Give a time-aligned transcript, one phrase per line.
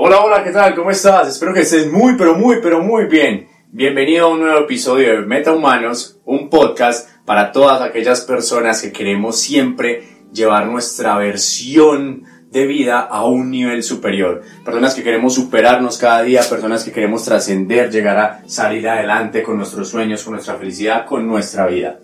[0.00, 0.76] Hola, hola, ¿qué tal?
[0.76, 1.26] ¿Cómo estás?
[1.26, 3.48] Espero que estés muy, pero muy, pero muy bien.
[3.72, 8.92] Bienvenido a un nuevo episodio de Meta Humanos, un podcast para todas aquellas personas que
[8.92, 14.42] queremos siempre llevar nuestra versión de vida a un nivel superior.
[14.64, 19.56] Personas que queremos superarnos cada día, personas que queremos trascender, llegar a salir adelante con
[19.56, 21.98] nuestros sueños, con nuestra felicidad, con nuestra vida.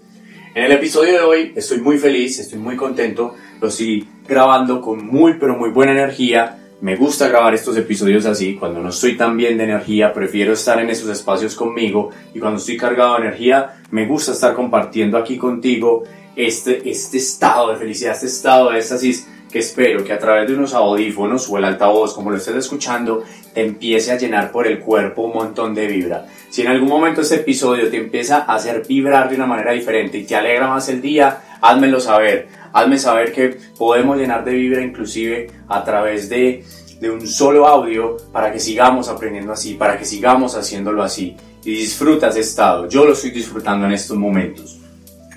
[0.57, 5.07] En el episodio de hoy estoy muy feliz, estoy muy contento, lo estoy grabando con
[5.07, 9.39] muy, pero muy buena energía me gusta grabar estos episodios así, cuando no estoy tan
[9.39, 13.77] bien de energía, prefiero estar en esos espacios conmigo y cuando estoy cargado de energía,
[13.91, 16.05] me gusta estar compartiendo aquí contigo
[16.37, 20.57] este, este estado de felicidad, este estado de éxtasis que espero que a través de
[20.57, 24.81] unos audífonos o el altavoz, como lo estés escuchando, te empiece a llenar por el
[24.81, 26.27] cuerpo un montón de vibra.
[26.51, 30.19] Si en algún momento este episodio te empieza a hacer vibrar de una manera diferente
[30.19, 32.49] y te alegra más el día, házmelo saber.
[32.73, 36.65] Hazme saber que podemos llenar de vibra inclusive a través de,
[37.01, 41.37] de un solo audio para que sigamos aprendiendo así, para que sigamos haciéndolo así.
[41.65, 42.89] Y disfrutas ese estado.
[42.89, 44.81] Yo lo estoy disfrutando en estos momentos.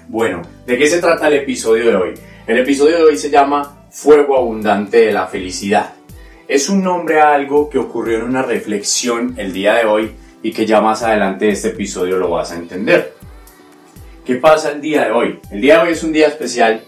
[0.07, 2.13] Bueno, ¿de qué se trata el episodio de hoy?
[2.47, 5.95] El episodio de hoy se llama Fuego Abundante de la Felicidad.
[6.47, 10.11] Es un nombre a algo que ocurrió en una reflexión el día de hoy
[10.43, 13.15] y que ya más adelante de este episodio lo vas a entender.
[14.23, 15.39] ¿Qué pasa el día de hoy?
[15.49, 16.83] El día de hoy es un día especial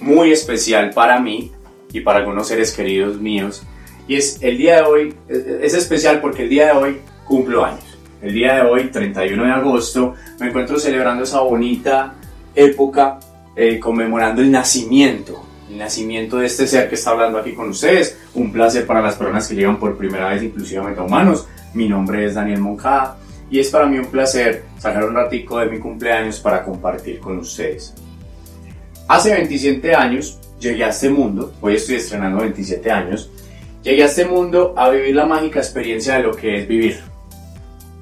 [0.00, 1.52] muy especial para mí
[1.92, 3.62] y para algunos seres queridos míos.
[4.08, 7.96] Y es el día de hoy, es especial porque el día de hoy cumplo años.
[8.20, 12.14] El día de hoy, 31 de agosto, me encuentro celebrando esa bonita
[12.56, 13.20] época
[13.54, 15.46] eh, conmemorando el nacimiento,
[15.76, 18.18] nacimiento de este ser que está hablando aquí con ustedes.
[18.34, 21.46] Un placer para las personas que llegan por primera vez, inclusivamente humanos.
[21.74, 23.16] Mi nombre es Daniel Moncada
[23.50, 27.38] y es para mí un placer sacar un ratico de mi cumpleaños para compartir con
[27.38, 27.94] ustedes.
[29.08, 33.30] Hace 27 años llegué a este mundo, hoy estoy estrenando 27 años,
[33.82, 37.00] llegué a este mundo a vivir la mágica experiencia de lo que es vivir.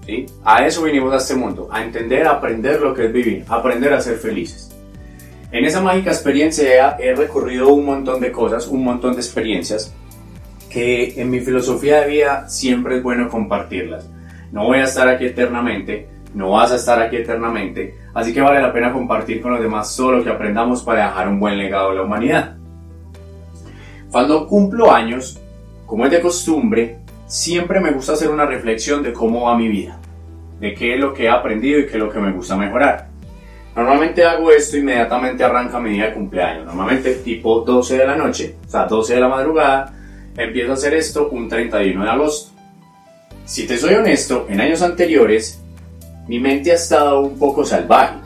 [0.04, 0.26] ¿Sí?
[0.44, 3.56] A eso vinimos a este mundo, a entender, a aprender lo que es vivir, a
[3.56, 4.70] aprender a ser felices.
[5.50, 9.94] En esa mágica experiencia he recorrido un montón de cosas, un montón de experiencias
[10.68, 14.10] que en mi filosofía de vida siempre es bueno compartirlas.
[14.52, 18.60] No voy a estar aquí eternamente, no vas a estar aquí eternamente, así que vale
[18.60, 21.90] la pena compartir con los demás todo lo que aprendamos para dejar un buen legado
[21.90, 22.56] a la humanidad.
[24.12, 25.40] Cuando cumplo años,
[25.86, 29.98] como es de costumbre, siempre me gusta hacer una reflexión de cómo va mi vida,
[30.60, 33.07] de qué es lo que he aprendido y qué es lo que me gusta mejorar.
[33.78, 38.56] Normalmente hago esto inmediatamente arranca mi día de cumpleaños, normalmente tipo 12 de la noche,
[38.66, 39.94] o sea, 12 de la madrugada,
[40.36, 42.50] empiezo a hacer esto un 31 de agosto.
[43.44, 45.62] Si te soy honesto, en años anteriores
[46.26, 48.16] mi mente ha estado un poco salvaje,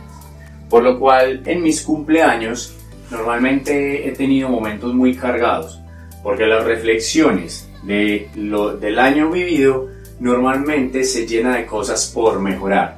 [0.71, 2.75] por lo cual en mis cumpleaños
[3.11, 5.79] normalmente he tenido momentos muy cargados,
[6.23, 9.87] porque las reflexiones de lo, del año vivido
[10.19, 12.97] normalmente se llena de cosas por mejorar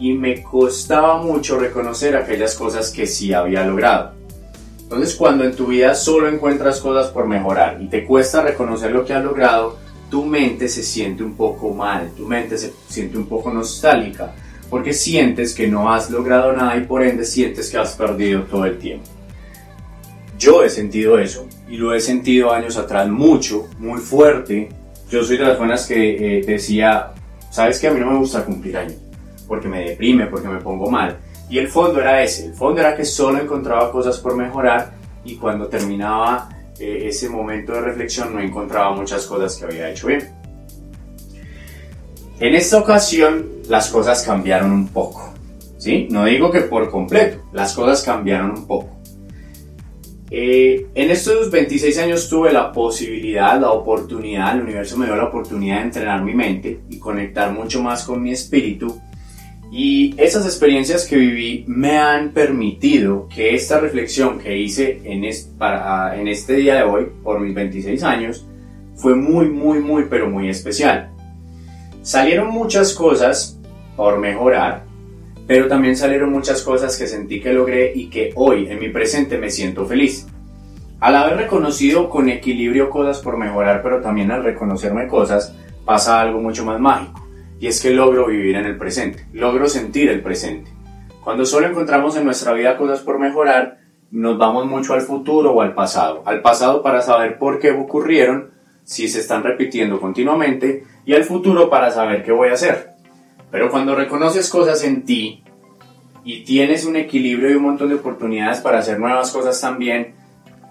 [0.00, 4.14] y me costaba mucho reconocer aquellas cosas que sí había logrado.
[4.80, 9.04] Entonces cuando en tu vida solo encuentras cosas por mejorar y te cuesta reconocer lo
[9.04, 9.78] que has logrado,
[10.10, 14.34] tu mente se siente un poco mal, tu mente se siente un poco nostálgica,
[14.68, 18.64] porque sientes que no has logrado nada y por ende sientes que has perdido todo
[18.64, 19.06] el tiempo.
[20.36, 24.70] Yo he sentido eso y lo he sentido años atrás mucho, muy fuerte.
[25.10, 27.12] Yo soy de las buenas que eh, decía,
[27.50, 28.96] sabes que a mí no me gusta cumplir años,
[29.50, 31.18] porque me deprime, porque me pongo mal.
[31.50, 34.92] Y el fondo era ese, el fondo era que solo encontraba cosas por mejorar
[35.24, 36.48] y cuando terminaba
[36.78, 40.30] eh, ese momento de reflexión no encontraba muchas cosas que había hecho bien.
[42.38, 45.34] En esta ocasión las cosas cambiaron un poco,
[45.78, 46.06] ¿sí?
[46.12, 49.00] No digo que por completo, las cosas cambiaron un poco.
[50.30, 55.24] Eh, en estos 26 años tuve la posibilidad, la oportunidad, el universo me dio la
[55.24, 59.00] oportunidad de entrenar mi mente y conectar mucho más con mi espíritu.
[59.70, 66.54] Y esas experiencias que viví me han permitido que esta reflexión que hice en, este
[66.54, 68.46] día de hoy, por mis 26 años,
[68.96, 71.10] fue muy, muy, muy, pero muy especial.
[72.02, 73.60] Salieron muchas cosas
[73.96, 74.84] por mejorar,
[75.46, 79.38] pero también salieron muchas cosas que sentí que logré y que hoy en mi presente
[79.38, 80.26] me siento feliz.
[80.98, 86.40] Al haber reconocido con equilibrio cosas por mejorar, pero también al reconocerme cosas, pasa algo
[86.40, 87.19] mucho más mágico,
[87.60, 90.72] y es que logro vivir en el presente, logro sentir el presente.
[91.22, 93.78] Cuando solo encontramos en nuestra vida cosas por mejorar,
[94.10, 96.22] nos vamos mucho al futuro o al pasado.
[96.24, 98.52] Al pasado para saber por qué ocurrieron,
[98.82, 102.94] si se están repitiendo continuamente, y al futuro para saber qué voy a hacer.
[103.50, 105.44] Pero cuando reconoces cosas en ti
[106.24, 110.14] y tienes un equilibrio y un montón de oportunidades para hacer nuevas cosas también,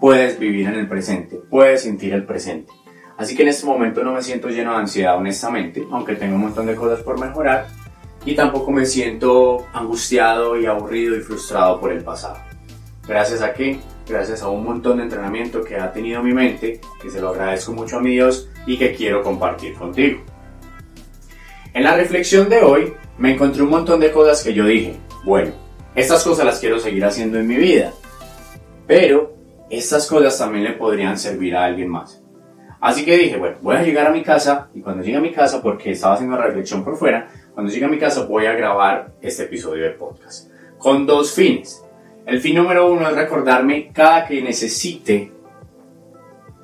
[0.00, 2.72] puedes vivir en el presente, puedes sentir el presente.
[3.20, 6.40] Así que en este momento no me siento lleno de ansiedad, honestamente, aunque tengo un
[6.40, 7.66] montón de cosas por mejorar,
[8.24, 12.38] y tampoco me siento angustiado y aburrido y frustrado por el pasado.
[13.06, 13.78] Gracias a qué?
[14.08, 17.74] Gracias a un montón de entrenamiento que ha tenido mi mente, que se lo agradezco
[17.74, 20.22] mucho a mi Dios y que quiero compartir contigo.
[21.74, 24.96] En la reflexión de hoy me encontré un montón de cosas que yo dije,
[25.26, 25.52] bueno,
[25.94, 27.92] estas cosas las quiero seguir haciendo en mi vida,
[28.86, 29.34] pero
[29.68, 32.19] estas cosas también le podrían servir a alguien más.
[32.80, 35.32] Así que dije, bueno, voy a llegar a mi casa y cuando llegue a mi
[35.32, 38.52] casa, porque estaba haciendo la reflexión por fuera, cuando llegue a mi casa voy a
[38.52, 41.84] grabar este episodio de podcast con dos fines.
[42.26, 45.32] El fin número uno es recordarme cada que necesite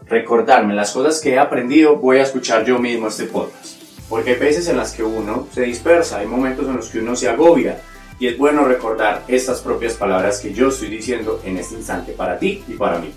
[0.06, 3.76] recordarme las cosas que he aprendido, voy a escuchar yo mismo este podcast.
[4.08, 7.16] Porque hay veces en las que uno se dispersa, hay momentos en los que uno
[7.16, 7.80] se agobia
[8.18, 12.38] y es bueno recordar estas propias palabras que yo estoy diciendo en este instante para
[12.38, 13.12] ti y para mí.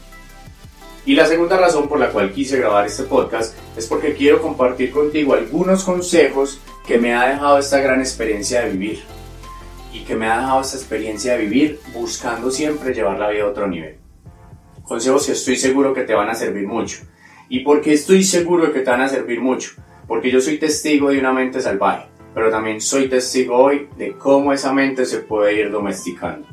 [1.10, 4.92] Y la segunda razón por la cual quise grabar este podcast es porque quiero compartir
[4.92, 9.00] contigo algunos consejos que me ha dejado esta gran experiencia de vivir.
[9.92, 13.48] Y que me ha dejado esta experiencia de vivir buscando siempre llevar la vida a
[13.48, 13.96] otro nivel.
[14.84, 17.00] Consejos que estoy seguro que te van a servir mucho.
[17.50, 19.72] ¿Y porque estoy seguro que te van a servir mucho?
[20.08, 24.54] porque yo soy testigo de una mente salvaje, pero también soy testigo hoy de cómo
[24.54, 26.48] esa mente se puede ir domesticando.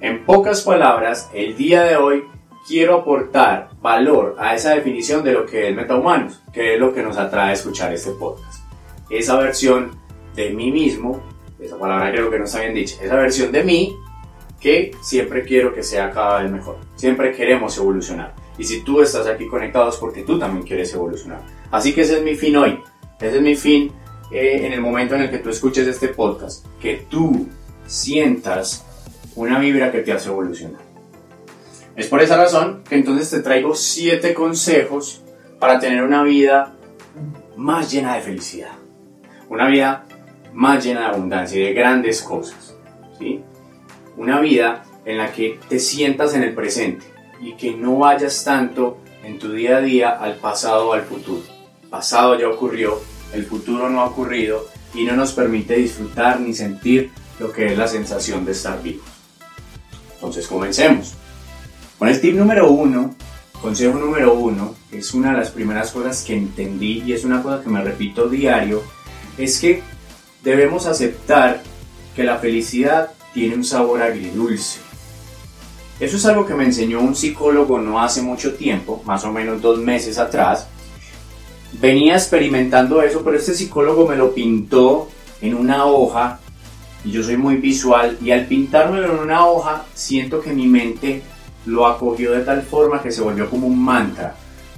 [0.00, 2.24] En pocas palabras, el día de hoy
[2.68, 7.02] quiero aportar valor a esa definición de lo que es metahumanos, que es lo que
[7.02, 8.62] nos atrae a escuchar este podcast.
[9.08, 9.98] Esa versión
[10.34, 11.22] de mí mismo,
[11.58, 13.96] esa palabra creo que no está bien dicha, esa versión de mí
[14.60, 16.76] que siempre quiero que sea cada vez mejor.
[16.94, 18.34] Siempre queremos evolucionar.
[18.58, 21.40] Y si tú estás aquí conectado es porque tú también quieres evolucionar.
[21.70, 22.80] Así que ese es mi fin hoy.
[23.18, 23.92] Ese es mi fin
[24.30, 26.66] eh, en el momento en el que tú escuches este podcast.
[26.80, 27.46] Que tú
[27.86, 28.84] sientas
[29.36, 30.87] una vibra que te hace evolucionar.
[31.98, 35.20] Es por esa razón que entonces te traigo siete consejos
[35.58, 36.76] para tener una vida
[37.56, 38.70] más llena de felicidad.
[39.48, 40.06] Una vida
[40.52, 42.76] más llena de abundancia y de grandes cosas.
[43.18, 43.42] ¿sí?
[44.16, 47.04] Una vida en la que te sientas en el presente
[47.40, 51.42] y que no vayas tanto en tu día a día al pasado o al futuro
[51.90, 53.00] pasado ya ocurrió,
[53.32, 57.10] el futuro no ha ocurrido y no nos permite disfrutar ni sentir
[57.40, 59.08] lo que es la sensación de estar vivos.
[60.14, 61.14] Entonces comencemos.
[61.98, 63.16] Con el tip número uno,
[63.60, 67.60] consejo número uno, es una de las primeras cosas que entendí y es una cosa
[67.60, 68.84] que me repito diario,
[69.36, 69.82] es que
[70.44, 71.60] debemos aceptar
[72.14, 74.78] que la felicidad tiene un sabor agridulce.
[75.98, 79.60] Eso es algo que me enseñó un psicólogo no hace mucho tiempo, más o menos
[79.60, 80.68] dos meses atrás,
[81.80, 85.08] venía experimentando eso, pero este psicólogo me lo pintó
[85.40, 86.38] en una hoja
[87.04, 91.22] y yo soy muy visual y al pintármelo en una hoja siento que mi mente
[91.68, 94.34] lo acogió de tal forma que se volvió como un mantra.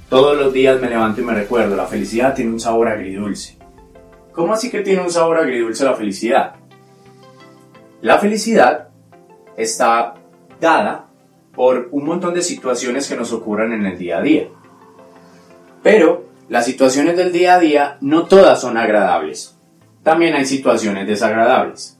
[0.09, 3.57] Todos los días me levanto y me recuerdo, la felicidad tiene un sabor agridulce.
[4.33, 6.55] ¿Cómo así que tiene un sabor agridulce la felicidad?
[8.01, 8.89] La felicidad
[9.55, 10.15] está
[10.59, 11.07] dada
[11.53, 14.47] por un montón de situaciones que nos ocurren en el día a día.
[15.83, 19.57] Pero las situaciones del día a día no todas son agradables.
[20.03, 21.99] También hay situaciones desagradables.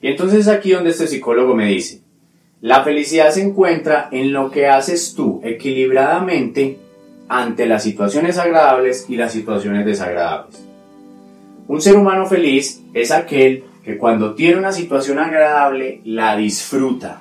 [0.00, 2.03] Y entonces aquí donde este psicólogo me dice,
[2.64, 6.78] la felicidad se encuentra en lo que haces tú equilibradamente
[7.28, 10.64] ante las situaciones agradables y las situaciones desagradables.
[11.68, 17.20] Un ser humano feliz es aquel que cuando tiene una situación agradable la disfruta.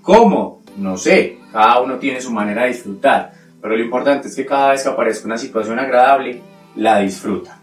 [0.00, 0.62] ¿Cómo?
[0.78, 4.70] No sé, cada uno tiene su manera de disfrutar, pero lo importante es que cada
[4.70, 6.40] vez que aparezca una situación agradable,
[6.76, 7.58] la disfruta.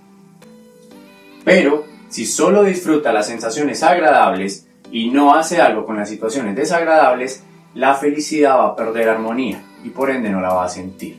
[1.43, 7.43] Pero si solo disfruta las sensaciones agradables y no hace algo con las situaciones desagradables,
[7.73, 11.17] la felicidad va a perder armonía y por ende no la va a sentir.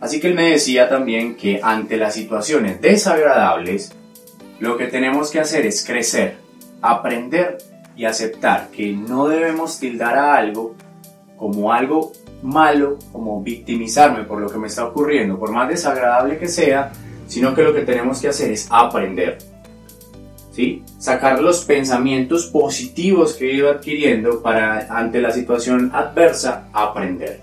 [0.00, 3.92] Así que él me decía también que ante las situaciones desagradables,
[4.58, 6.36] lo que tenemos que hacer es crecer,
[6.80, 7.58] aprender
[7.96, 10.74] y aceptar que no debemos tildar a algo
[11.36, 12.12] como algo
[12.42, 16.92] malo, como victimizarme por lo que me está ocurriendo, por más desagradable que sea,
[17.26, 19.38] sino que lo que tenemos que hacer es aprender.
[20.50, 20.82] ¿Sí?
[20.98, 27.40] Sacar los pensamientos positivos que he ido adquiriendo para ante la situación adversa aprender.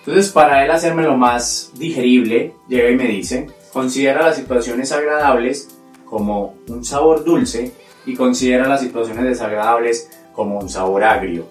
[0.00, 6.56] Entonces, para él hacérmelo más digerible, llega y me dice, considera las situaciones agradables como
[6.68, 7.72] un sabor dulce
[8.04, 11.46] y considera las situaciones desagradables como un sabor agrio.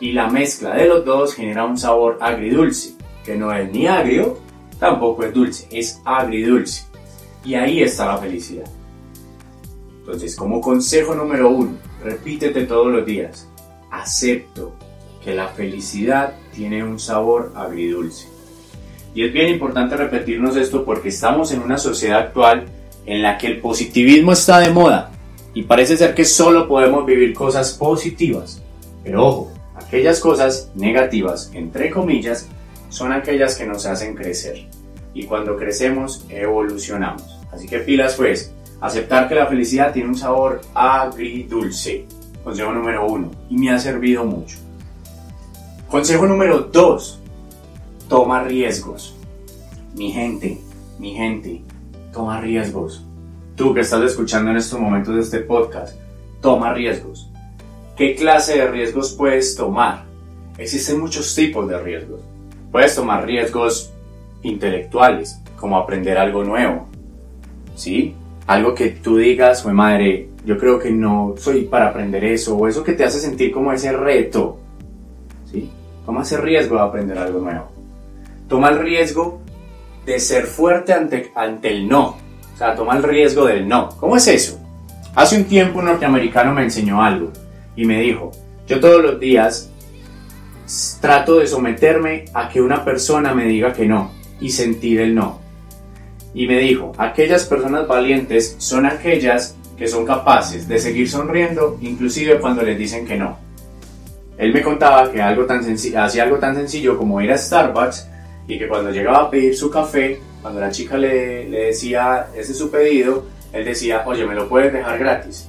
[0.00, 4.38] Y la mezcla de los dos genera un sabor agridulce, que no es ni agrio,
[4.78, 6.86] tampoco es dulce, es agridulce.
[7.44, 8.68] Y ahí está la felicidad.
[10.06, 13.48] Entonces, como consejo número uno, repítete todos los días,
[13.90, 14.72] acepto
[15.24, 18.28] que la felicidad tiene un sabor agridulce.
[19.16, 22.66] Y es bien importante repetirnos esto porque estamos en una sociedad actual
[23.04, 25.10] en la que el positivismo está de moda
[25.54, 28.62] y parece ser que solo podemos vivir cosas positivas.
[29.02, 32.46] Pero ojo, aquellas cosas negativas, entre comillas,
[32.90, 34.68] son aquellas que nos hacen crecer.
[35.14, 37.24] Y cuando crecemos, evolucionamos.
[37.50, 42.06] Así que pilas pues, aceptar que la felicidad tiene un sabor agridulce.
[42.44, 44.58] Consejo número uno, y me ha servido mucho.
[45.88, 47.20] Consejo número 2.
[48.08, 49.16] Toma riesgos.
[49.94, 50.60] Mi gente,
[50.98, 51.62] mi gente,
[52.12, 53.04] toma riesgos.
[53.56, 55.96] Tú que estás escuchando en estos momentos de este podcast,
[56.40, 57.30] toma riesgos.
[57.96, 60.04] ¿Qué clase de riesgos puedes tomar?
[60.58, 62.20] Existen muchos tipos de riesgos.
[62.70, 63.92] Puedes tomar riesgos
[64.42, 66.86] intelectuales, como aprender algo nuevo.
[67.74, 68.14] ¿Sí?
[68.46, 72.68] Algo que tú digas, fue madre, yo creo que no soy para aprender eso, o
[72.68, 74.60] eso que te hace sentir como ese reto
[76.06, 77.68] Toma ese riesgo de aprender algo nuevo.
[78.48, 79.40] Toma el riesgo
[80.06, 82.16] de ser fuerte ante, ante el no.
[82.54, 83.88] O sea, toma el riesgo del no.
[83.98, 84.60] ¿Cómo es eso?
[85.16, 87.32] Hace un tiempo un norteamericano me enseñó algo
[87.74, 88.30] y me dijo,
[88.68, 89.72] yo todos los días
[91.00, 95.40] trato de someterme a que una persona me diga que no y sentir el no.
[96.36, 102.38] Y me dijo, aquellas personas valientes son aquellas que son capaces de seguir sonriendo inclusive
[102.38, 103.38] cuando les dicen que no.
[104.36, 108.06] Él me contaba que algo tan hacía algo tan sencillo como ir a Starbucks
[108.46, 112.58] y que cuando llegaba a pedir su café, cuando la chica le, decía ese es
[112.58, 113.24] su pedido,
[113.54, 115.48] él decía, oye, ¿me lo puedes dejar gratis?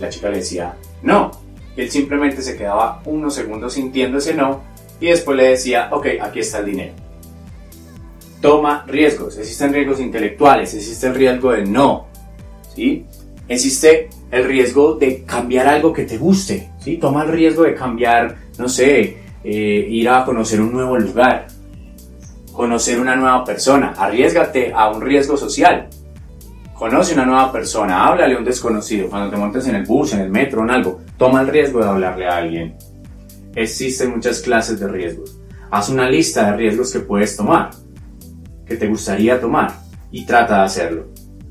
[0.00, 1.30] La chica le decía, no.
[1.76, 4.62] él simplemente se quedaba unos segundos sintiendo ese no
[4.98, 7.03] y después le decía, ok, aquí está el dinero.
[8.44, 9.38] Toma riesgos.
[9.38, 12.08] Existen riesgos intelectuales, existe el riesgo de no.
[12.74, 13.06] ¿sí?
[13.48, 16.98] Existe el riesgo de cambiar algo que te guste, ¿sí?
[16.98, 21.46] Toma el riesgo de cambiar, no sé, eh, ir a conocer un nuevo lugar,
[22.52, 25.88] conocer una nueva persona, arriesgate a un riesgo social.
[26.74, 30.20] Conoce una nueva persona, háblale a un desconocido, cuando te montes en el bus, en
[30.20, 32.76] el metro, en algo, toma el riesgo de hablarle a alguien.
[33.54, 35.40] Existen muchas clases de riesgos.
[35.70, 37.70] Haz una lista de riesgos que puedes tomar,
[38.66, 39.72] que te gustaría tomar,
[40.14, 41.06] y trata de hacerlo.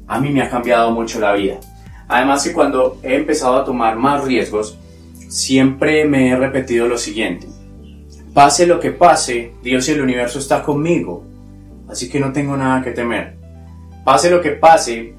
[0.08, 1.60] A mí me ha cambiado mucho la vida.
[2.08, 4.78] Además que cuando he empezado a tomar más riesgos,
[5.28, 7.48] siempre me he repetido lo siguiente.
[8.34, 11.26] Pase lo que pase, Dios y el universo está conmigo,
[11.90, 13.36] así que no tengo nada que temer.
[14.06, 15.14] Pase lo que pase,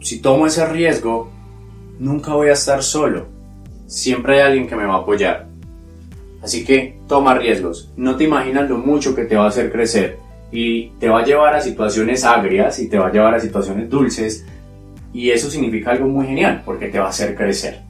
[0.00, 1.30] si tomo ese riesgo,
[1.98, 3.26] nunca voy a estar solo.
[3.86, 5.46] Siempre hay alguien que me va a apoyar.
[6.42, 7.92] Así que toma riesgos.
[7.96, 10.21] No te imaginas lo mucho que te va a hacer crecer
[10.52, 13.88] y te va a llevar a situaciones agrias y te va a llevar a situaciones
[13.88, 14.46] dulces
[15.12, 17.80] y eso significa algo muy genial porque te va a hacer crecer.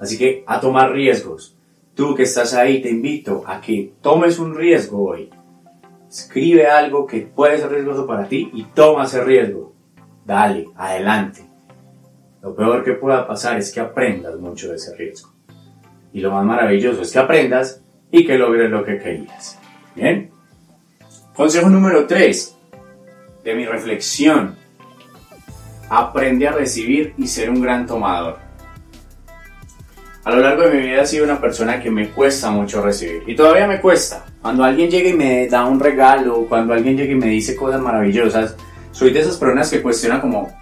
[0.00, 1.56] Así que a tomar riesgos.
[1.94, 5.28] Tú que estás ahí te invito a que tomes un riesgo hoy.
[6.08, 9.74] Escribe algo que puede ser riesgoso para ti y toma ese riesgo.
[10.24, 11.42] Dale, adelante.
[12.42, 15.30] Lo peor que pueda pasar es que aprendas mucho de ese riesgo.
[16.12, 19.58] Y lo más maravilloso es que aprendas y que logres lo que querías.
[19.94, 20.39] Bien.
[21.40, 22.54] Consejo número 3
[23.44, 24.56] de mi reflexión
[25.88, 28.36] aprende a recibir y ser un gran tomador.
[30.22, 33.22] A lo largo de mi vida he sido una persona que me cuesta mucho recibir
[33.26, 34.26] y todavía me cuesta.
[34.42, 37.80] Cuando alguien llega y me da un regalo, cuando alguien llega y me dice cosas
[37.80, 38.54] maravillosas,
[38.92, 40.54] soy de esas personas que cuestionan como,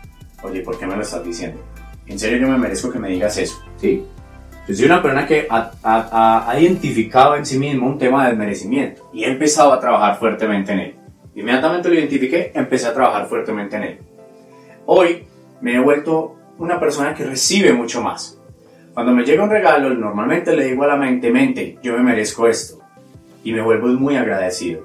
[0.45, 1.61] oye, ¿por qué me lo estás diciendo?
[2.07, 4.07] En serio yo me merezco que me digas eso, ¿sí?
[4.69, 9.09] Yo soy una persona que ha, ha identificado en sí mismo un tema de merecimiento
[9.15, 10.95] y he empezado a trabajar fuertemente en él.
[11.35, 13.99] Inmediatamente lo identifiqué, empecé a trabajar fuertemente en él.
[14.85, 15.25] Hoy
[15.63, 18.39] me he vuelto una persona que recibe mucho más.
[18.93, 22.47] Cuando me llega un regalo, normalmente le digo a la mente, mente, yo me merezco
[22.47, 22.81] esto.
[23.45, 24.83] Y me vuelvo muy agradecido.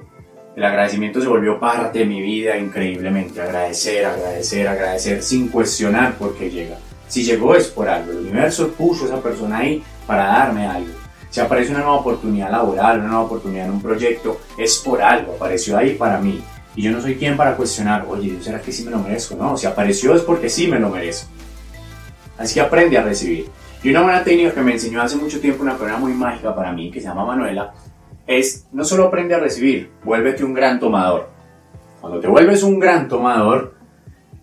[0.56, 3.42] El agradecimiento se volvió parte de mi vida increíblemente.
[3.42, 6.78] Agradecer, agradecer, agradecer sin cuestionar por qué llega.
[7.14, 8.12] Si llegó es por algo.
[8.12, 10.90] El universo puso a esa persona ahí para darme algo.
[11.30, 15.36] Si aparece una nueva oportunidad laboral, una nueva oportunidad en un proyecto, es por algo.
[15.36, 16.44] Apareció ahí para mí.
[16.76, 19.36] Y yo no soy quien para cuestionar, oye, ¿será que sí me lo merezco?
[19.36, 21.30] No, si apareció es porque sí me lo merezco.
[22.36, 23.48] Así que aprende a recibir.
[23.84, 26.72] Y una buena técnica que me enseñó hace mucho tiempo una persona muy mágica para
[26.72, 27.76] mí, que se llama Manuela,
[28.26, 31.30] es no solo aprende a recibir, vuélvete un gran tomador.
[32.02, 33.73] Cuando te vuelves un gran tomador,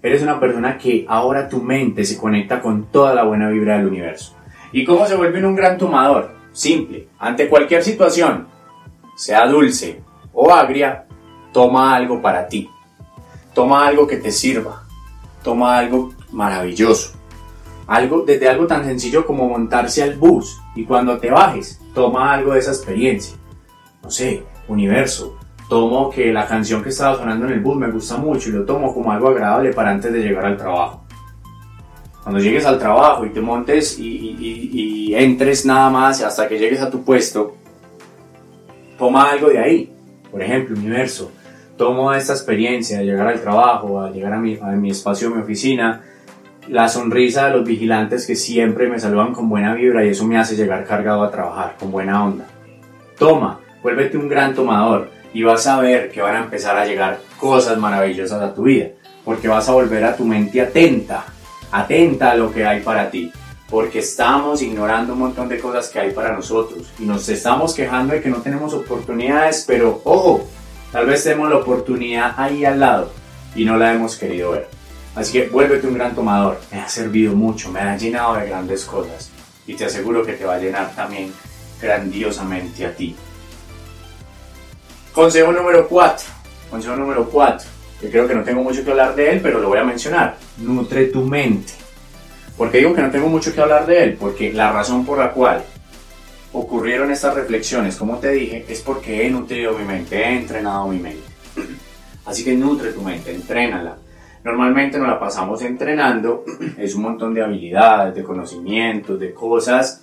[0.03, 3.87] eres una persona que ahora tu mente se conecta con toda la buena vibra del
[3.87, 4.35] universo.
[4.73, 6.33] ¿Y cómo se vuelve un gran tomador?
[6.53, 8.47] Simple, ante cualquier situación,
[9.17, 10.01] sea dulce
[10.33, 11.07] o agria,
[11.53, 12.69] toma algo para ti.
[13.55, 14.85] Toma algo que te sirva.
[15.43, 17.13] Toma algo maravilloso.
[17.87, 22.53] Algo, desde algo tan sencillo como montarse al bus y cuando te bajes, toma algo
[22.53, 23.41] de esa experiencia
[24.03, 25.37] no sé, universo.
[25.71, 28.65] Tomo que la canción que estaba sonando en el bus me gusta mucho y lo
[28.65, 31.05] tomo como algo agradable para antes de llegar al trabajo.
[32.25, 36.91] Cuando llegues al trabajo y te montes y, entres nada más hasta que llegues a
[36.91, 37.55] tu puesto,
[38.99, 39.93] toma algo de ahí.
[40.33, 41.31] Por ejemplo, universo.
[41.77, 45.31] Tomo esta experiencia de llegar al trabajo, a llegar a mi, a mi espacio, a
[45.31, 46.03] mi oficina,
[46.69, 50.37] la sonrisa de los vigilantes que siempre me saludan con buena vibra y eso me
[50.37, 52.47] hace llegar cargado a trabajar, con buena onda.
[53.17, 57.21] Toma Vuélvete un gran tomador y vas a ver que van a empezar a llegar
[57.39, 58.89] cosas maravillosas a tu vida,
[59.25, 61.25] porque vas a volver a tu mente atenta,
[61.71, 63.33] atenta a lo que hay para ti,
[63.69, 68.15] porque estamos ignorando un montón de cosas que hay para nosotros y nos estamos quejando
[68.15, 70.49] de que no tenemos oportunidades, pero ojo,
[70.91, 73.13] tal vez tenemos la oportunidad ahí al lado
[73.55, 74.69] y no la hemos querido ver.
[75.15, 78.85] Así que vuélvete un gran tomador, me ha servido mucho, me ha llenado de grandes
[78.85, 79.31] cosas
[79.67, 81.33] y te aseguro que te va a llenar también
[81.81, 83.17] grandiosamente a ti.
[85.13, 86.27] Consejo número 4.
[86.71, 87.69] Consejo número 4.
[88.01, 90.37] Que creo que no tengo mucho que hablar de él, pero lo voy a mencionar.
[90.59, 91.73] Nutre tu mente.
[92.57, 94.17] ¿Por qué digo que no tengo mucho que hablar de él?
[94.19, 95.65] Porque la razón por la cual
[96.53, 100.99] ocurrieron estas reflexiones, como te dije, es porque he nutrido mi mente, he entrenado mi
[100.99, 101.25] mente.
[102.27, 103.97] Así que nutre tu mente, entrénala.
[104.45, 106.45] Normalmente nos la pasamos entrenando,
[106.79, 110.03] es un montón de habilidades, de conocimientos, de cosas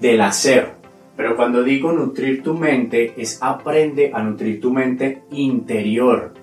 [0.00, 0.73] del hacer,
[1.16, 6.34] pero cuando digo nutrir tu mente, es aprende a nutrir tu mente interior.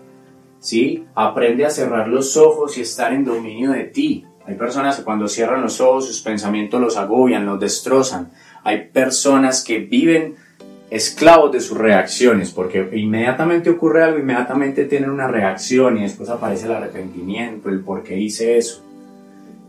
[0.60, 1.06] ¿Sí?
[1.16, 4.26] Aprende a cerrar los ojos y estar en dominio de ti.
[4.46, 8.32] Hay personas que cuando cierran los ojos sus pensamientos los agobian, los destrozan.
[8.64, 10.36] Hay personas que viven
[10.92, 16.66] esclavos de sus reacciones, porque inmediatamente ocurre algo, inmediatamente tienen una reacción y después aparece
[16.66, 18.84] el arrepentimiento, el por qué hice eso.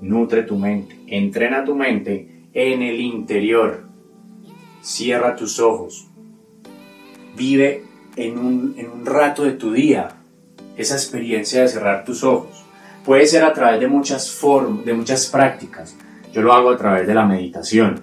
[0.00, 3.91] Nutre tu mente, entrena tu mente en el interior.
[4.82, 6.08] Cierra tus ojos.
[7.36, 7.84] Vive
[8.16, 10.08] en un, en un rato de tu día
[10.76, 12.64] esa experiencia de cerrar tus ojos.
[13.04, 15.96] Puede ser a través de muchas formas, de muchas prácticas.
[16.32, 18.02] Yo lo hago a través de la meditación.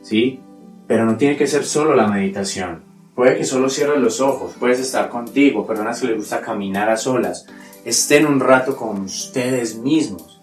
[0.00, 0.40] ¿Sí?
[0.86, 2.84] Pero no tiene que ser solo la meditación.
[3.16, 6.96] Puede que solo cierres los ojos, puedes estar contigo, personas que les gusta caminar a
[6.96, 7.46] solas.
[7.84, 10.40] Estén un rato con ustedes mismos.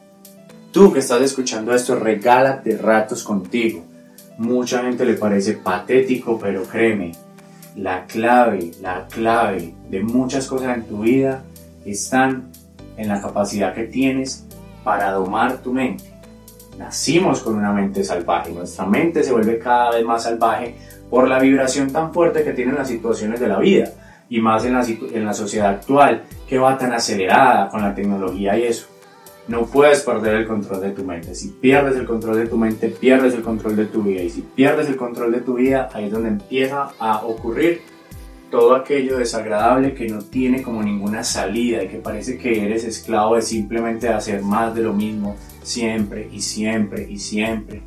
[0.73, 3.85] Tú que estás escuchando esto, regálate ratos contigo.
[4.37, 7.13] Mucha gente le parece patético, pero créeme,
[7.75, 11.43] la clave, la clave de muchas cosas en tu vida
[11.85, 12.51] están
[12.97, 14.45] en la capacidad que tienes
[14.83, 16.03] para domar tu mente.
[16.77, 20.75] Nacimos con una mente salvaje, nuestra mente se vuelve cada vez más salvaje
[21.09, 23.91] por la vibración tan fuerte que tienen las situaciones de la vida
[24.29, 28.57] y más en la, en la sociedad actual que va tan acelerada con la tecnología
[28.57, 28.87] y eso.
[29.47, 31.35] No puedes perder el control de tu mente.
[31.35, 34.23] Si pierdes el control de tu mente, pierdes el control de tu vida.
[34.23, 37.81] Y si pierdes el control de tu vida, ahí es donde empieza a ocurrir
[38.49, 43.35] todo aquello desagradable que no tiene como ninguna salida y que parece que eres esclavo
[43.35, 47.83] de simplemente hacer más de lo mismo siempre y siempre y siempre.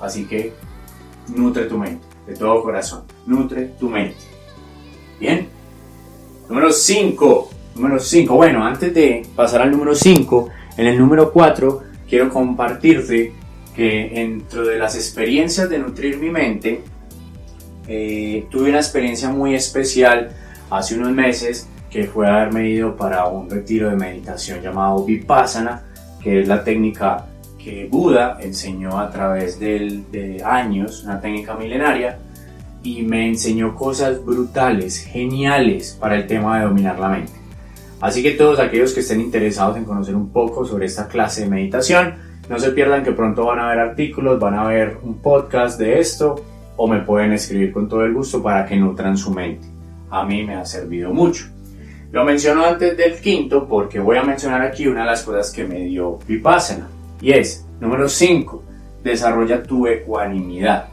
[0.00, 0.54] Así que
[1.28, 3.04] nutre tu mente, de todo corazón.
[3.26, 4.16] Nutre tu mente.
[5.20, 5.48] Bien.
[6.48, 7.50] Número 5.
[7.76, 8.34] Número 5.
[8.34, 13.32] Bueno, antes de pasar al número 5, en el número 4 quiero compartirte
[13.74, 16.82] que dentro de las experiencias de nutrir mi mente,
[17.86, 20.30] eh, tuve una experiencia muy especial
[20.70, 25.82] hace unos meses que fue haberme ido para un retiro de meditación llamado Vipassana,
[26.22, 27.26] que es la técnica
[27.58, 32.18] que Buda enseñó a través de años, una técnica milenaria,
[32.82, 37.39] y me enseñó cosas brutales, geniales para el tema de dominar la mente.
[38.00, 41.50] Así que todos aquellos que estén interesados en conocer un poco sobre esta clase de
[41.50, 45.78] meditación, No se pierdan que pronto van a ver artículos, van a ver un podcast
[45.78, 46.34] de esto
[46.76, 49.68] o me pueden escribir con todo el gusto para que nutran su mente.
[50.10, 51.44] A mí me ha servido mucho.
[52.10, 55.62] Lo menciono antes del quinto porque voy a mencionar aquí una de las cosas que
[55.62, 56.88] me dio Vipassana
[57.20, 58.64] y es, número 5,
[59.04, 60.88] desarrolla tu ecuanimidad.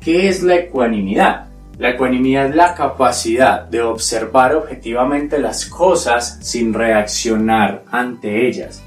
[0.00, 1.46] ¿Qué es la ecuanimidad?
[1.78, 8.82] La ecuanimidad es la capacidad de observar objetivamente las cosas sin reaccionar ante ellas.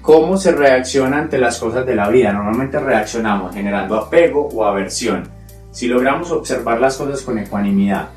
[0.00, 2.32] ¿Cómo se reacciona ante las cosas de la vida?
[2.32, 5.28] Normalmente reaccionamos generando apego o aversión.
[5.72, 8.10] Si logramos observar las cosas con ecuanimidad,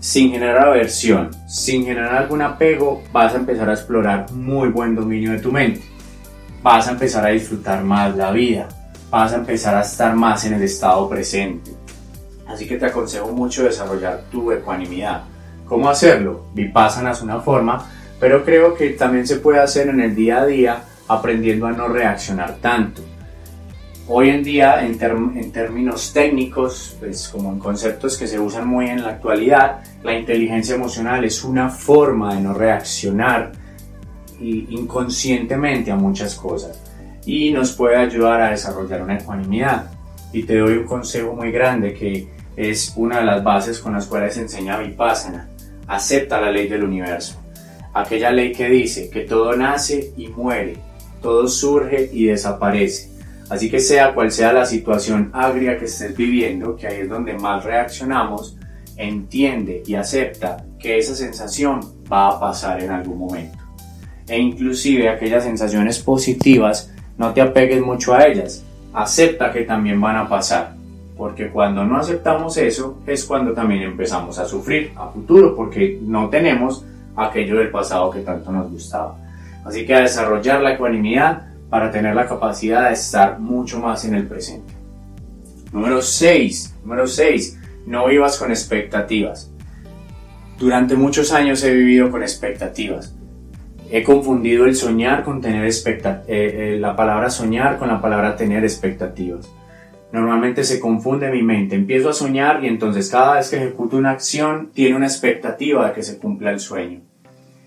[0.00, 5.30] sin generar aversión, sin generar algún apego, vas a empezar a explorar muy buen dominio
[5.30, 5.80] de tu mente.
[6.60, 8.66] Vas a empezar a disfrutar más la vida.
[9.10, 11.79] Vas a empezar a estar más en el estado presente
[12.50, 15.22] Así que te aconsejo mucho desarrollar tu ecuanimidad.
[15.66, 16.46] ¿Cómo hacerlo?
[16.52, 20.46] Vipassana es una forma, pero creo que también se puede hacer en el día a
[20.46, 23.02] día aprendiendo a no reaccionar tanto.
[24.08, 24.98] Hoy en día, en,
[25.36, 30.18] en, términos técnicos, pues como en conceptos que se usan muy en la actualidad, la
[30.18, 33.52] inteligencia emocional es una forma de no reaccionar
[34.40, 36.82] inconscientemente a muchas cosas
[37.24, 39.92] y nos puede ayudar a desarrollar una ecuanimidad.
[40.32, 44.06] Y te doy un consejo muy grande que es una de las bases con las
[44.06, 45.48] cuales se enseña Vipassana.
[45.86, 47.40] Acepta la ley del universo.
[47.94, 50.76] Aquella ley que dice que todo nace y muere,
[51.22, 53.08] todo surge y desaparece.
[53.48, 57.32] Así que sea cual sea la situación agria que estés viviendo, que ahí es donde
[57.32, 58.56] más reaccionamos,
[58.96, 61.80] entiende y acepta que esa sensación
[62.12, 63.58] va a pasar en algún momento.
[64.28, 68.62] E inclusive aquellas sensaciones positivas, no te apegues mucho a ellas.
[68.92, 70.79] Acepta que también van a pasar
[71.20, 76.30] porque cuando no aceptamos eso es cuando también empezamos a sufrir a futuro, porque no
[76.30, 76.82] tenemos
[77.14, 79.18] aquello del pasado que tanto nos gustaba.
[79.62, 84.14] Así que a desarrollar la ecuanimidad para tener la capacidad de estar mucho más en
[84.14, 84.72] el presente.
[85.72, 86.76] Número 6.
[86.84, 87.58] Número 6.
[87.84, 89.52] No vivas con expectativas.
[90.58, 93.14] Durante muchos años he vivido con expectativas.
[93.90, 98.36] He confundido el soñar con tener expectativas, eh, eh, la palabra soñar con la palabra
[98.36, 99.50] tener expectativas.
[100.12, 104.10] Normalmente se confunde mi mente, empiezo a soñar y entonces cada vez que ejecuto una
[104.10, 107.00] acción tiene una expectativa de que se cumpla el sueño.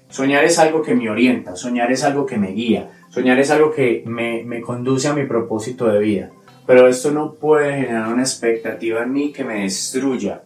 [0.10, 3.72] Soñar es algo que me orienta, soñar es algo que me guía, soñar es algo
[3.72, 6.30] que me, me conduce a mi propósito de vida.
[6.68, 10.44] Pero esto no puede generar una expectativa en mí que me destruya.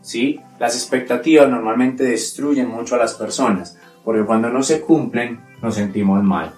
[0.00, 0.40] ¿sí?
[0.58, 6.22] Las expectativas normalmente destruyen mucho a las personas, porque cuando no se cumplen nos sentimos
[6.22, 6.52] mal.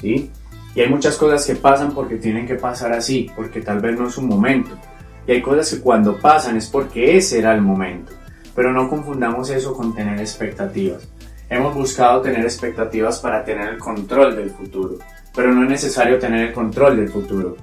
[0.00, 0.30] ¿sí?
[0.76, 4.08] Y hay muchas cosas que pasan porque tienen que pasar así, porque tal vez no
[4.08, 4.72] es un momento.
[5.26, 8.12] Y hay cosas que cuando pasan es porque ese era el momento.
[8.54, 11.08] Pero no confundamos eso con tener expectativas.
[11.48, 14.98] Hemos buscado tener expectativas para tener el control del futuro,
[15.34, 17.56] pero no es necesario tener el control del futuro.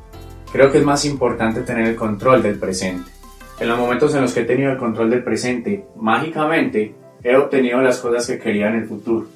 [0.52, 3.12] Creo que es más importante tener el control del presente.
[3.60, 7.80] En los momentos en los que he tenido el control del presente, mágicamente he obtenido
[7.80, 9.28] las cosas que quería en el futuro.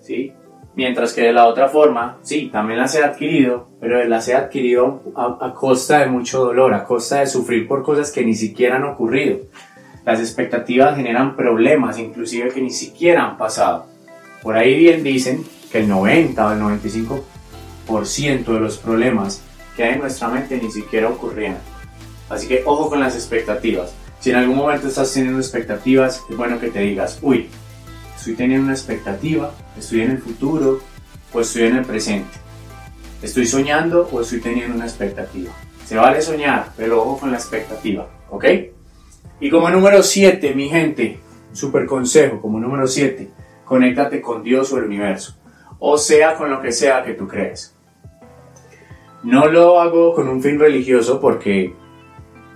[0.00, 0.32] ¿Sí?
[0.76, 5.02] Mientras que de la otra forma, sí, también las he adquirido, pero las he adquirido
[5.14, 8.84] a, costa de mucho dolor, a costa de sufrir por cosas que ni siquiera han
[8.84, 9.38] ocurrido.
[10.04, 13.86] Las expectativas generan problemas, inclusive que ni siquiera han pasado.
[14.42, 19.42] Por ahí bien dicen que el 90 o el 95% de los problemas
[19.76, 21.58] que hay en nuestra mente ni siquiera ocurrían.
[22.28, 23.94] Así que ojo con las expectativas.
[24.18, 27.48] Si en algún momento estás teniendo expectativas, es bueno que te digas, uy,
[28.24, 30.80] estoy teniendo una expectativa, estoy en el futuro
[31.30, 32.30] o estoy en el presente.
[33.20, 35.52] Estoy soñando o estoy teniendo una expectativa.
[35.84, 38.44] Se vale soñar, pero ojo con la expectativa, ¿ok?
[39.40, 41.20] Y como número 7, mi gente,
[41.52, 43.28] super consejo, como número 7,
[43.66, 45.36] conéctate con Dios o el universo,
[45.78, 47.76] o sea, con lo que sea que tú crees.
[49.22, 51.74] No lo hago con un fin religioso porque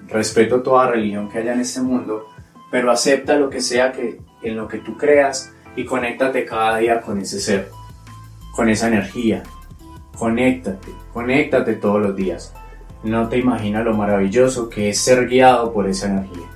[0.07, 2.25] respeto toda religión que haya en este mundo,
[2.71, 7.01] pero acepta lo que sea que en lo que tú creas y conéctate cada día
[7.01, 7.71] con ese ser,
[8.51, 9.45] con esa energía.
[10.19, 12.53] Conéctate, conéctate todos los días.
[13.05, 16.49] No te imaginas lo maravilloso que es ser guiado por esa energía.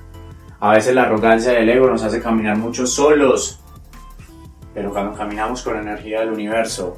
[0.59, 3.61] A veces la arrogancia del ego nos hace caminar mucho solos,
[4.73, 6.97] pero cuando caminamos con la energía del universo,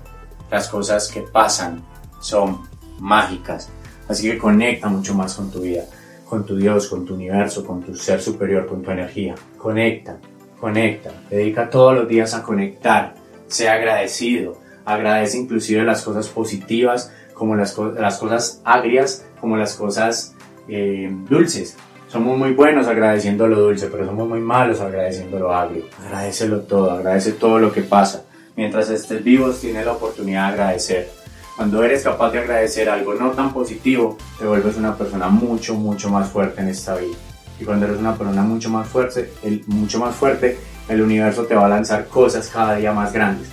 [0.50, 1.84] las cosas que pasan
[2.20, 2.62] son
[3.00, 3.70] mágicas.
[4.08, 5.84] Así que conecta mucho más con tu vida,
[6.28, 9.36] con tu Dios, con tu universo, con tu ser superior, con tu energía.
[9.60, 10.18] Conecta,
[10.60, 13.16] Conecta, dedica todos los días a conectar,
[13.48, 20.34] sea agradecido, agradece inclusive las cosas positivas como las, las cosas agrias, como las cosas
[20.68, 21.76] eh, dulces.
[22.08, 25.86] Somos muy buenos agradeciendo lo dulce, pero somos muy malos agradeciendo lo agrio.
[26.06, 28.24] Agradecelo todo, agradece todo lo que pasa.
[28.56, 31.12] Mientras estés vivo, tienes la oportunidad de agradecer.
[31.58, 36.10] Cuando eres capaz de agradecer algo no tan positivo, te vuelves una persona mucho, mucho
[36.10, 37.18] más fuerte en esta vida.
[37.60, 40.58] Y cuando eres una persona mucho más fuerte, el, mucho más fuerte,
[40.90, 43.48] el universo te va a lanzar cosas cada día más grandes.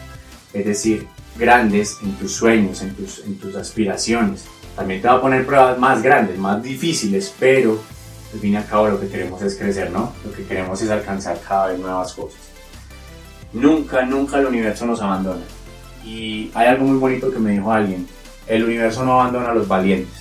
[0.53, 4.45] Es decir, grandes en tus sueños, en tus, en tus aspiraciones.
[4.77, 7.79] También te va a poner pruebas más grandes, más difíciles, pero
[8.33, 10.13] al fin y al cabo lo que queremos es crecer, ¿no?
[10.25, 12.41] Lo que queremos es alcanzar cada vez nuevas cosas.
[13.53, 15.43] Nunca, nunca el universo nos abandona.
[16.05, 18.09] Y hay algo muy bonito que me dijo alguien,
[18.47, 20.15] el universo no abandona a los valientes.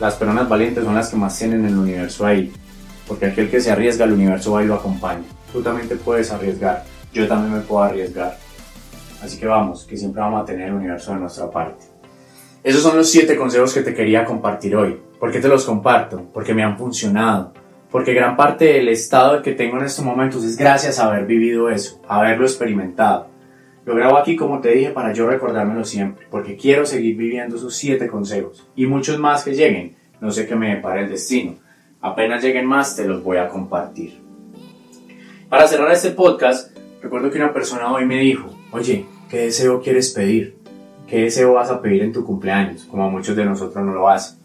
[0.00, 2.52] Las personas valientes son las que más tienen el universo ahí,
[3.06, 5.24] porque aquel que se arriesga, el universo va y lo acompaña.
[5.52, 8.36] Tú también te puedes arriesgar, yo también me puedo arriesgar.
[9.22, 11.84] Así que vamos, que siempre vamos a tener el universo de nuestra parte.
[12.64, 15.00] Esos son los siete consejos que te quería compartir hoy.
[15.18, 16.28] ¿Por qué te los comparto?
[16.32, 17.52] Porque me han funcionado.
[17.90, 21.68] Porque gran parte del estado que tengo en estos momentos es gracias a haber vivido
[21.68, 23.28] eso, haberlo experimentado.
[23.84, 27.74] Lo grabo aquí como te dije para yo recordármelo siempre, porque quiero seguir viviendo esos
[27.74, 29.96] siete consejos y muchos más que lleguen.
[30.20, 31.56] No sé qué me depara el destino.
[32.02, 34.20] Apenas lleguen más te los voy a compartir.
[35.48, 40.10] Para cerrar este podcast, recuerdo que una persona hoy me dijo, oye, ¿qué deseo quieres
[40.10, 40.56] pedir?
[41.06, 42.84] ¿Qué deseo vas a pedir en tu cumpleaños?
[42.84, 44.38] Como muchos de nosotros no lo hacen.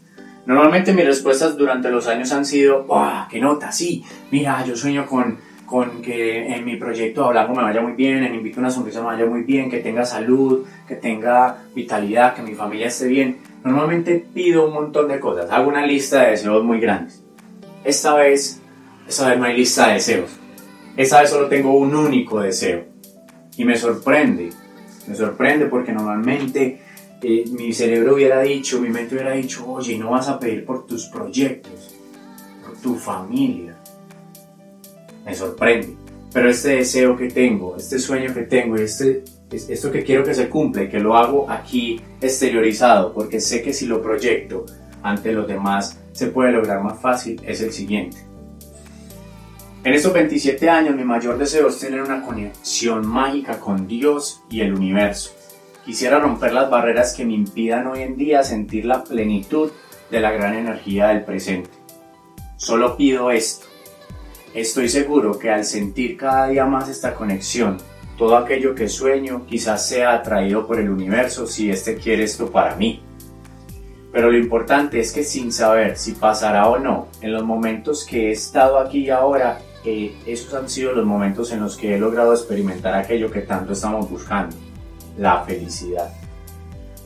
[0.45, 3.71] Normalmente mis respuestas durante los años han sido, ¡ah, qué nota!
[3.71, 8.23] Sí, mira, yo sueño con con que en mi proyecto Hablando me vaya muy bien,
[8.23, 12.41] en Invito una Sonrisa me vaya muy bien, que tenga salud, que tenga vitalidad, que
[12.41, 13.39] mi familia esté bien.
[13.63, 17.26] Normalmente pido un montón de cosas, hago una lista de deseos muy grandes.
[17.83, 18.61] Esta vez,
[19.07, 20.31] esta vez no hay lista de deseos.
[20.95, 22.85] Esta vez solo tengo un único deseo.
[23.55, 24.49] Y me sorprende,
[25.07, 26.81] me sorprende porque normalmente
[27.21, 30.85] eh, mi cerebro hubiera dicho, mi mente hubiera dicho, oye, no vas a pedir por
[30.85, 31.95] tus proyectos,
[32.63, 33.77] por tu familia
[35.27, 35.95] me sorprende.
[36.33, 40.33] Pero este deseo que tengo, este sueño que tengo y este, esto que quiero que
[40.33, 44.65] se cumpla que lo hago aquí exteriorizado, porque sé que si lo proyecto
[45.03, 48.17] ante los demás se puede lograr más fácil, es el siguiente.
[49.83, 54.61] En estos 27 años mi mayor deseo es tener una conexión mágica con Dios y
[54.61, 55.35] el universo.
[55.85, 59.71] Quisiera romper las barreras que me impidan hoy en día sentir la plenitud
[60.09, 61.69] de la gran energía del presente.
[62.57, 63.67] Solo pido esto,
[64.55, 67.77] Estoy seguro que al sentir cada día más esta conexión,
[68.17, 72.75] todo aquello que sueño quizás sea atraído por el universo si éste quiere esto para
[72.75, 73.03] mí.
[74.17, 78.29] Pero lo importante es que sin saber si pasará o no, en los momentos que
[78.29, 81.99] he estado aquí y ahora, eh, esos han sido los momentos en los que he
[81.99, 84.55] logrado experimentar aquello que tanto estamos buscando,
[85.19, 86.11] la felicidad.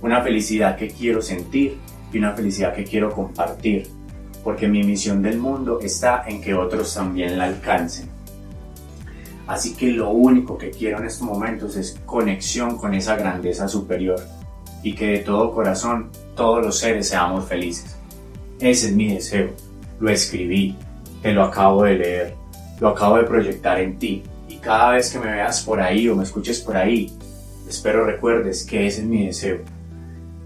[0.02, 1.80] Una felicidad que quiero sentir
[2.14, 3.90] y una felicidad que quiero compartir
[4.42, 8.10] porque mi misión del mundo está en que otros también la alcancen.
[9.48, 14.22] Así que lo único que quiero en estos momentos es conexión con esa grandeza superior
[14.82, 17.96] y que de todo corazón todos los seres seamos felices.
[18.60, 19.50] Ese es mi deseo.
[20.00, 20.76] Lo escribí,
[21.22, 22.36] te lo acabo de leer,
[22.80, 26.16] lo acabo de proyectar en ti y cada vez que me veas por ahí o
[26.16, 27.12] me escuches por ahí,
[27.68, 29.60] espero recuerdes que ese es mi deseo.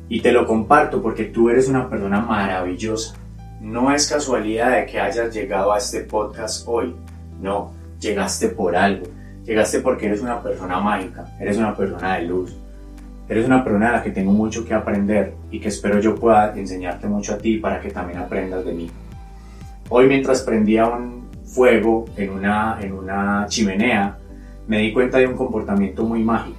[0.10, 3.16] Y te lo comparto porque tú eres una persona maravillosa
[3.66, 6.96] no es casualidad de que hayas llegado a este podcast hoy.
[7.42, 9.08] No, llegaste por algo.
[9.44, 12.56] Llegaste porque eres una persona mágica, eres una persona de luz.
[13.28, 16.54] Eres una persona a la que tengo mucho que aprender y que espero yo pueda
[16.56, 18.90] enseñarte mucho a ti para que también aprendas de mí.
[19.90, 24.18] Hoy mientras prendía un fuego en una, en una chimenea,
[24.68, 26.58] me di cuenta de un comportamiento muy mágico.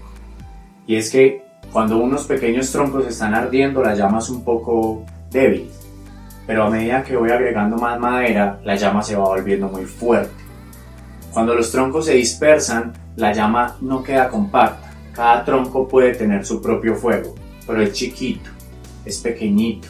[0.87, 5.69] Y es que cuando unos pequeños troncos están ardiendo, la llama es un poco débil
[6.47, 10.33] pero a medida que voy agregando más madera, la llama se va volviendo muy fuerte.
[11.33, 14.86] Cuando los troncos se dispersan, la llama no queda compacta.
[15.17, 17.35] Cada tronco puede tener su propio fuego,
[17.67, 18.51] pero es chiquito,
[19.07, 19.89] es pequeñito.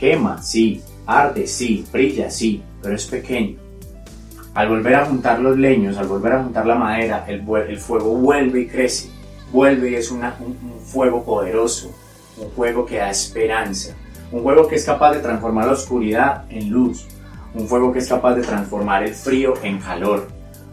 [0.00, 3.58] Quema, sí, arde, sí, brilla, sí, pero es pequeño.
[4.54, 7.42] Al volver a juntar los leños, al volver a juntar la madera, el,
[7.78, 9.10] fuego vuelve y crece,
[9.52, 10.22] vuelve y es un
[10.82, 11.92] fuego poderoso,
[12.38, 13.94] un fuego que da esperanza,
[14.32, 17.06] un fuego que es capaz de transformar la oscuridad en luz.
[17.54, 20.28] Un fuego que es capaz de transformar el frío en calor.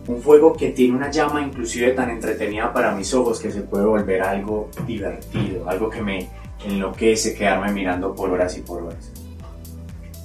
[0.07, 3.85] Un fuego que tiene una llama inclusive tan entretenida para mis ojos que se puede
[3.85, 6.29] volver algo divertido, algo que me
[6.63, 9.11] enloquece quedarme mirando por horas y por horas.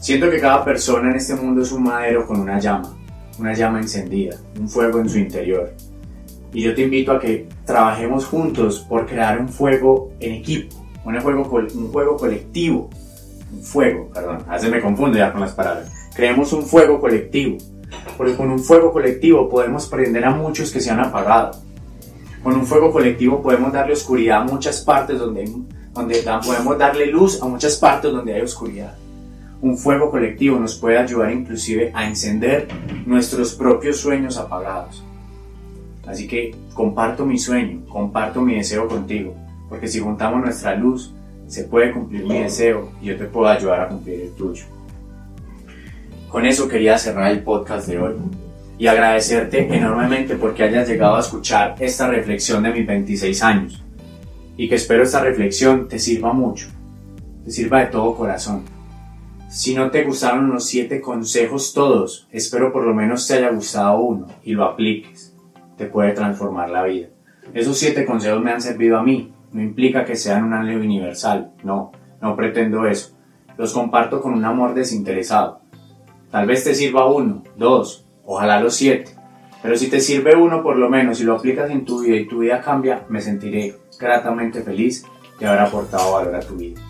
[0.00, 2.96] Siento que cada persona en este mundo es un madero con una llama,
[3.38, 5.72] una llama encendida, un fuego en su interior.
[6.52, 11.18] Y yo te invito a que trabajemos juntos por crear un fuego en equipo, un
[11.20, 12.90] juego, un juego colectivo
[13.52, 15.92] un fuego, perdón, a veces me confundo ya con las palabras.
[16.14, 17.58] Creemos un fuego colectivo,
[18.16, 21.58] porque con un fuego colectivo podemos prender a muchos que se han apagado.
[22.42, 25.50] Con un fuego colectivo podemos darle oscuridad a muchas partes donde,
[25.92, 28.94] donde podemos darle luz a muchas partes donde hay oscuridad.
[29.60, 32.66] Un fuego colectivo nos puede ayudar inclusive a encender
[33.04, 35.04] nuestros propios sueños apagados.
[36.06, 39.34] Así que comparto mi sueño, comparto mi deseo contigo,
[39.68, 41.12] porque si juntamos nuestra luz,
[41.46, 44.64] se puede cumplir mi deseo y yo te puedo ayudar a cumplir el tuyo.
[46.30, 48.14] Con eso quería cerrar el podcast de hoy
[48.78, 53.82] y agradecerte enormemente porque hayas llegado a escuchar esta reflexión de mis 26 años
[54.56, 56.68] y que espero esta reflexión te sirva mucho,
[57.44, 58.62] te sirva de todo corazón.
[59.48, 63.98] Si no te gustaron los siete consejos todos, espero por lo menos te haya gustado
[63.98, 65.34] uno y lo apliques.
[65.76, 67.08] Te puede transformar la vida.
[67.54, 69.32] Esos siete consejos me han servido a mí.
[69.50, 71.50] No implica que sean una ley universal.
[71.64, 71.90] No,
[72.22, 73.16] no pretendo eso.
[73.58, 75.59] Los comparto con un amor desinteresado.
[76.30, 79.16] Tal vez te sirva uno, dos, ojalá los siete.
[79.62, 82.26] Pero si te sirve uno por lo menos y lo aplicas en tu vida y
[82.26, 85.04] tu vida cambia, me sentiré gratamente feliz
[85.38, 86.80] de haber aportado valor a tu vida.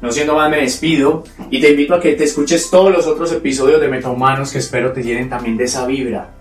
[0.00, 3.32] No siendo más, me despido y te invito a que te escuches todos los otros
[3.32, 6.34] episodios de Metahumanos que espero te llenen también de esa vibra,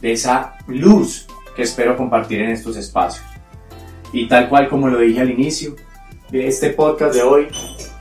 [0.00, 3.24] de esa luz que espero compartir en estos espacios.
[4.14, 5.76] Y tal cual como lo dije al inicio,
[6.32, 7.48] este podcast de hoy,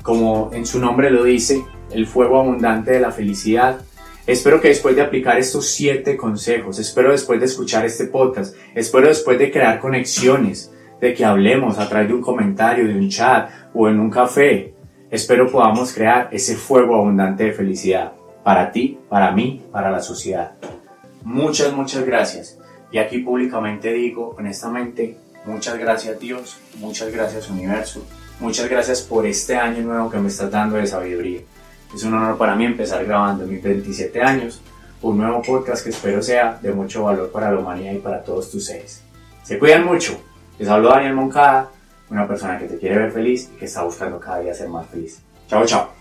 [0.02, 1.62] como en su nombre lo dice,
[1.94, 3.82] el fuego abundante de la felicidad.
[4.28, 9.08] Espero que después de aplicar estos siete consejos, espero después de escuchar este podcast, espero
[9.08, 13.50] después de crear conexiones, de que hablemos a través de un comentario, de un chat
[13.74, 14.74] o en un café,
[15.10, 20.54] espero podamos crear ese fuego abundante de felicidad para ti, para mí, para la sociedad.
[21.24, 22.58] Muchas, muchas gracias.
[22.92, 28.06] Y aquí públicamente digo, honestamente, muchas gracias Dios, muchas gracias universo,
[28.40, 31.42] muchas gracias por este año nuevo que me estás dando de sabiduría.
[31.94, 34.62] Es un honor para mí empezar grabando mis 27 años
[35.02, 38.52] un nuevo podcast que espero sea de mucho valor para la humanidad y para todos
[38.52, 39.04] tus seres.
[39.44, 40.20] Se cuidan mucho.
[40.60, 41.72] Les hablo Daniel Moncada,
[42.10, 44.88] una persona que te quiere ver feliz y que está buscando cada día ser más
[44.88, 45.20] feliz.
[45.48, 46.01] Chao, chao.